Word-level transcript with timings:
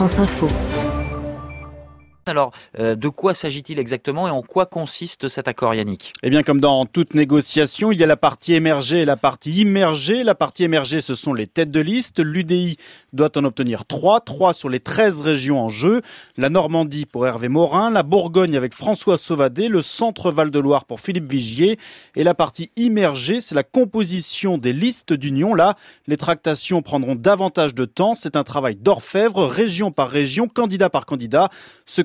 France 0.00 0.20
Info. 0.20 0.89
Alors, 2.26 2.52
euh, 2.78 2.94
de 2.94 3.08
quoi 3.08 3.34
s'agit-il 3.34 3.78
exactement 3.78 4.28
et 4.28 4.30
en 4.30 4.42
quoi 4.42 4.66
consiste 4.66 5.28
cet 5.28 5.48
accord, 5.48 5.74
Yannick? 5.74 6.12
Eh 6.22 6.30
bien, 6.30 6.42
comme 6.42 6.60
dans 6.60 6.84
toute 6.84 7.14
négociation, 7.14 7.92
il 7.92 7.98
y 7.98 8.04
a 8.04 8.06
la 8.06 8.16
partie 8.16 8.54
émergée 8.54 9.00
et 9.00 9.04
la 9.04 9.16
partie 9.16 9.52
immergée. 9.52 10.22
La 10.22 10.34
partie 10.34 10.64
émergée, 10.64 11.00
ce 11.00 11.14
sont 11.14 11.32
les 11.32 11.46
têtes 11.46 11.70
de 11.70 11.80
liste. 11.80 12.20
L'UDI 12.20 12.76
doit 13.12 13.36
en 13.36 13.44
obtenir 13.44 13.86
trois, 13.86 14.20
trois 14.20 14.52
sur 14.52 14.68
les 14.68 14.80
13 14.80 15.20
régions 15.20 15.60
en 15.60 15.68
jeu. 15.68 16.02
La 16.36 16.50
Normandie 16.50 17.06
pour 17.06 17.26
Hervé 17.26 17.48
Morin, 17.48 17.90
la 17.90 18.02
Bourgogne 18.02 18.56
avec 18.56 18.74
François 18.74 19.16
Sauvadet, 19.16 19.68
le 19.68 19.82
centre 19.82 20.30
Val-de-Loire 20.30 20.84
pour 20.84 21.00
Philippe 21.00 21.30
Vigier. 21.30 21.78
Et 22.16 22.24
la 22.24 22.34
partie 22.34 22.70
immergée, 22.76 23.40
c'est 23.40 23.54
la 23.54 23.64
composition 23.64 24.58
des 24.58 24.72
listes 24.72 25.12
d'union. 25.12 25.54
Là, 25.54 25.74
les 26.06 26.16
tractations 26.16 26.82
prendront 26.82 27.14
davantage 27.14 27.74
de 27.74 27.86
temps. 27.86 28.14
C'est 28.14 28.36
un 28.36 28.44
travail 28.44 28.76
d'orfèvre, 28.76 29.46
région 29.46 29.90
par 29.90 30.10
région, 30.10 30.48
candidat 30.48 30.90
par 30.90 31.06
candidat. 31.06 31.48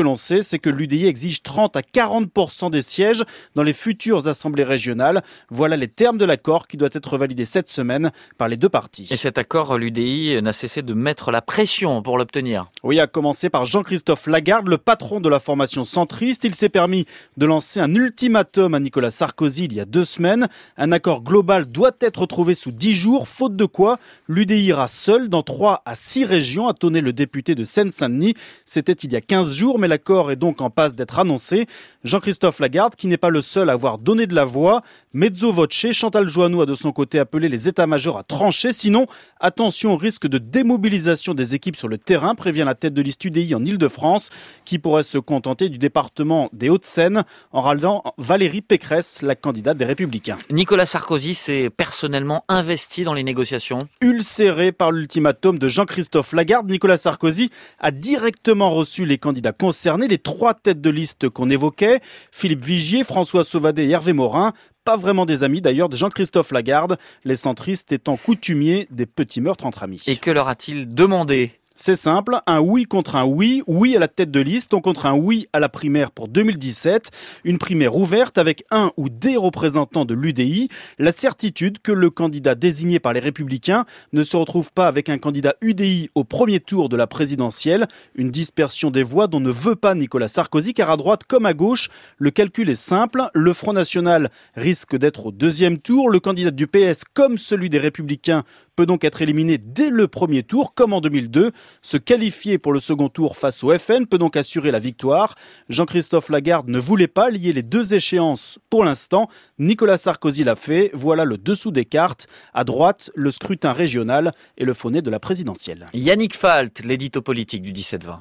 L'on 0.00 0.16
sait, 0.16 0.42
c'est 0.42 0.58
que 0.58 0.70
l'UDI 0.70 1.06
exige 1.06 1.42
30 1.42 1.76
à 1.76 1.80
40% 1.80 2.70
des 2.70 2.82
sièges 2.82 3.24
dans 3.54 3.62
les 3.62 3.72
futures 3.72 4.28
assemblées 4.28 4.64
régionales. 4.64 5.22
Voilà 5.50 5.76
les 5.76 5.88
termes 5.88 6.18
de 6.18 6.24
l'accord 6.24 6.66
qui 6.66 6.76
doit 6.76 6.88
être 6.92 7.18
validé 7.18 7.44
cette 7.44 7.68
semaine 7.68 8.10
par 8.36 8.48
les 8.48 8.56
deux 8.56 8.68
parties. 8.68 9.08
Et 9.10 9.16
cet 9.16 9.38
accord, 9.38 9.78
l'UDI 9.78 10.40
n'a 10.42 10.52
cessé 10.52 10.82
de 10.82 10.94
mettre 10.94 11.30
la 11.30 11.42
pression 11.42 12.02
pour 12.02 12.18
l'obtenir. 12.18 12.70
Oui, 12.82 13.00
à 13.00 13.06
commencer 13.06 13.50
par 13.50 13.64
Jean-Christophe 13.64 14.26
Lagarde, 14.26 14.68
le 14.68 14.78
patron 14.78 15.20
de 15.20 15.28
la 15.28 15.40
formation 15.40 15.84
centriste. 15.84 16.44
Il 16.44 16.54
s'est 16.54 16.68
permis 16.68 17.06
de 17.36 17.46
lancer 17.46 17.80
un 17.80 17.94
ultimatum 17.94 18.74
à 18.74 18.80
Nicolas 18.80 19.10
Sarkozy 19.10 19.64
il 19.64 19.74
y 19.74 19.80
a 19.80 19.84
deux 19.84 20.04
semaines. 20.04 20.48
Un 20.76 20.92
accord 20.92 21.22
global 21.22 21.66
doit 21.66 21.96
être 22.00 22.26
trouvé 22.26 22.54
sous 22.54 22.72
dix 22.72 22.94
jours, 22.94 23.28
faute 23.28 23.56
de 23.56 23.64
quoi 23.64 23.98
l'UDI 24.28 24.62
ira 24.62 24.88
seul 24.88 25.28
dans 25.28 25.42
trois 25.42 25.82
à 25.84 25.94
six 25.94 26.24
régions, 26.24 26.68
a 26.68 26.74
tonné 26.74 27.00
le 27.00 27.12
député 27.12 27.54
de 27.54 27.64
Seine-Saint-Denis. 27.64 28.34
C'était 28.64 28.92
il 28.92 29.12
y 29.12 29.16
a 29.16 29.20
15 29.20 29.52
jours, 29.52 29.78
mais 29.78 29.87
l'accord 29.88 30.30
est 30.30 30.36
donc 30.36 30.60
en 30.60 30.70
passe 30.70 30.94
d'être 30.94 31.18
annoncé. 31.18 31.66
Jean-Christophe 32.04 32.60
Lagarde, 32.60 32.94
qui 32.94 33.06
n'est 33.06 33.16
pas 33.16 33.30
le 33.30 33.40
seul 33.40 33.70
à 33.70 33.72
avoir 33.72 33.98
donné 33.98 34.26
de 34.26 34.34
la 34.34 34.44
voix, 34.44 34.82
mezzo 35.12 35.50
voce, 35.50 35.92
Chantal 35.92 36.28
Joannou 36.28 36.62
a 36.62 36.66
de 36.66 36.74
son 36.74 36.92
côté 36.92 37.18
appelé 37.18 37.48
les 37.48 37.68
états-majors 37.68 38.18
à 38.18 38.22
trancher. 38.22 38.72
Sinon, 38.72 39.06
attention 39.40 39.94
au 39.94 39.96
risque 39.96 40.26
de 40.26 40.38
démobilisation 40.38 41.34
des 41.34 41.54
équipes 41.54 41.76
sur 41.76 41.88
le 41.88 41.98
terrain, 41.98 42.34
prévient 42.34 42.64
la 42.64 42.74
tête 42.74 42.94
de 42.94 43.02
liste 43.02 43.24
UDI 43.24 43.54
en 43.54 43.64
Ile-de-France, 43.64 44.30
qui 44.64 44.78
pourrait 44.78 45.02
se 45.02 45.18
contenter 45.18 45.68
du 45.68 45.78
département 45.78 46.48
des 46.52 46.68
Hauts-de-Seine 46.68 47.24
en 47.52 47.60
râlant 47.60 48.02
Valérie 48.18 48.62
Pécresse, 48.62 49.22
la 49.22 49.34
candidate 49.34 49.76
des 49.76 49.84
Républicains. 49.84 50.36
Nicolas 50.50 50.86
Sarkozy 50.86 51.34
s'est 51.34 51.70
personnellement 51.70 52.44
investi 52.48 53.04
dans 53.04 53.14
les 53.14 53.24
négociations. 53.24 53.78
Ulcéré 54.00 54.72
par 54.72 54.92
l'ultimatum 54.92 55.58
de 55.58 55.68
Jean-Christophe 55.68 56.32
Lagarde, 56.32 56.70
Nicolas 56.70 56.98
Sarkozy 56.98 57.50
a 57.80 57.90
directement 57.90 58.70
reçu 58.70 59.04
les 59.04 59.18
candidats 59.18 59.52
concernés, 59.52 59.77
les 60.08 60.18
trois 60.18 60.54
têtes 60.54 60.80
de 60.80 60.90
liste 60.90 61.28
qu'on 61.28 61.50
évoquait, 61.50 62.00
Philippe 62.32 62.64
Vigier, 62.64 63.04
François 63.04 63.44
Sauvadet 63.44 63.86
et 63.86 63.90
Hervé 63.90 64.12
Morin, 64.12 64.52
pas 64.84 64.96
vraiment 64.96 65.26
des 65.26 65.44
amis 65.44 65.60
d'ailleurs 65.60 65.88
de 65.88 65.96
Jean-Christophe 65.96 66.50
Lagarde, 66.50 66.98
les 67.24 67.36
centristes 67.36 67.92
étant 67.92 68.16
coutumiers 68.16 68.88
des 68.90 69.06
petits 69.06 69.40
meurtres 69.40 69.66
entre 69.66 69.82
amis. 69.82 70.02
Et 70.06 70.16
que 70.16 70.30
leur 70.30 70.48
a-t-il 70.48 70.88
demandé? 70.88 71.52
C'est 71.80 71.94
simple, 71.94 72.40
un 72.48 72.58
oui 72.58 72.86
contre 72.86 73.14
un 73.14 73.24
oui, 73.24 73.62
oui 73.68 73.96
à 73.96 74.00
la 74.00 74.08
tête 74.08 74.32
de 74.32 74.40
liste, 74.40 74.74
on 74.74 74.80
contre 74.80 75.06
un 75.06 75.14
oui 75.14 75.46
à 75.52 75.60
la 75.60 75.68
primaire 75.68 76.10
pour 76.10 76.26
2017, 76.26 77.12
une 77.44 77.58
primaire 77.58 77.94
ouverte 77.94 78.36
avec 78.36 78.64
un 78.72 78.90
ou 78.96 79.08
des 79.08 79.36
représentants 79.36 80.04
de 80.04 80.12
l'UDI, 80.12 80.70
la 80.98 81.12
certitude 81.12 81.78
que 81.80 81.92
le 81.92 82.10
candidat 82.10 82.56
désigné 82.56 82.98
par 82.98 83.12
les 83.12 83.20
républicains 83.20 83.84
ne 84.12 84.24
se 84.24 84.36
retrouve 84.36 84.72
pas 84.72 84.88
avec 84.88 85.08
un 85.08 85.18
candidat 85.18 85.54
UDI 85.60 86.10
au 86.16 86.24
premier 86.24 86.58
tour 86.58 86.88
de 86.88 86.96
la 86.96 87.06
présidentielle, 87.06 87.86
une 88.16 88.32
dispersion 88.32 88.90
des 88.90 89.04
voix 89.04 89.28
dont 89.28 89.38
ne 89.38 89.52
veut 89.52 89.76
pas 89.76 89.94
Nicolas 89.94 90.26
Sarkozy 90.26 90.74
car 90.74 90.90
à 90.90 90.96
droite 90.96 91.22
comme 91.28 91.46
à 91.46 91.54
gauche, 91.54 91.90
le 92.18 92.32
calcul 92.32 92.68
est 92.70 92.74
simple, 92.74 93.28
le 93.34 93.52
Front 93.52 93.72
National 93.72 94.32
risque 94.56 94.96
d'être 94.96 95.26
au 95.26 95.30
deuxième 95.30 95.78
tour, 95.78 96.10
le 96.10 96.18
candidat 96.18 96.50
du 96.50 96.66
PS 96.66 97.04
comme 97.14 97.38
celui 97.38 97.70
des 97.70 97.78
républicains 97.78 98.42
peut 98.78 98.86
donc 98.86 99.02
être 99.02 99.22
éliminé 99.22 99.58
dès 99.58 99.90
le 99.90 100.06
premier 100.06 100.44
tour, 100.44 100.72
comme 100.72 100.92
en 100.92 101.00
2002. 101.00 101.50
Se 101.82 101.96
qualifier 101.96 102.58
pour 102.58 102.72
le 102.72 102.78
second 102.78 103.08
tour 103.08 103.36
face 103.36 103.64
au 103.64 103.76
FN 103.76 104.06
peut 104.06 104.18
donc 104.18 104.36
assurer 104.36 104.70
la 104.70 104.78
victoire. 104.78 105.34
Jean-Christophe 105.68 106.28
Lagarde 106.28 106.68
ne 106.68 106.78
voulait 106.78 107.08
pas 107.08 107.28
lier 107.28 107.52
les 107.52 107.64
deux 107.64 107.94
échéances 107.94 108.60
pour 108.70 108.84
l'instant. 108.84 109.28
Nicolas 109.58 109.98
Sarkozy 109.98 110.44
l'a 110.44 110.54
fait. 110.54 110.92
Voilà 110.94 111.24
le 111.24 111.38
dessous 111.38 111.72
des 111.72 111.86
cartes. 111.86 112.28
À 112.54 112.62
droite, 112.62 113.10
le 113.16 113.32
scrutin 113.32 113.72
régional 113.72 114.30
et 114.56 114.64
le 114.64 114.74
fauné 114.74 115.02
de 115.02 115.10
la 115.10 115.18
présidentielle. 115.18 115.86
Yannick 115.92 116.36
Falt, 116.36 116.84
l'édito 116.84 117.20
politique 117.20 117.62
du 117.62 117.72
17-20. 117.72 118.20